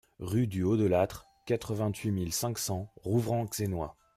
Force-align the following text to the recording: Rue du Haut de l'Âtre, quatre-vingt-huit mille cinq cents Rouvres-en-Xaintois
Rue 0.17 0.47
du 0.47 0.63
Haut 0.63 0.77
de 0.77 0.85
l'Âtre, 0.87 1.27
quatre-vingt-huit 1.45 2.09
mille 2.09 2.33
cinq 2.33 2.57
cents 2.57 2.91
Rouvres-en-Xaintois 3.03 3.95